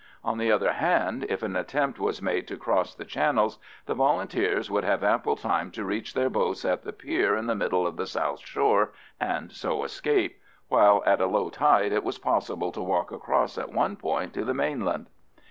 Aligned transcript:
On 0.23 0.39
the 0.39 0.51
other 0.51 0.73
hand, 0.73 1.27
if 1.29 1.43
an 1.43 1.55
attempt 1.55 1.99
was 1.99 2.23
made 2.23 2.47
to 2.47 2.57
cross 2.57 2.95
the 2.95 3.05
channels, 3.05 3.59
the 3.85 3.93
Volunteers 3.93 4.67
would 4.71 4.83
have 4.83 5.03
ample 5.03 5.35
time 5.35 5.69
to 5.73 5.85
reach 5.85 6.15
their 6.15 6.27
boats 6.27 6.65
at 6.65 6.81
the 6.81 6.91
pier 6.91 7.35
in 7.37 7.45
the 7.45 7.53
middle 7.53 7.85
of 7.85 7.97
the 7.97 8.07
south 8.07 8.39
shore 8.39 8.93
and 9.19 9.51
so 9.51 9.83
escape, 9.83 10.41
while 10.69 11.03
at 11.05 11.21
a 11.21 11.27
low 11.27 11.49
tide 11.51 11.91
it 11.91 12.03
was 12.03 12.17
possible 12.17 12.71
to 12.71 12.81
walk 12.81 13.11
across 13.11 13.59
at 13.59 13.71
one 13.71 13.95
point 13.95 14.33
to 14.33 14.43
the 14.43 14.55
mainland. 14.55 15.05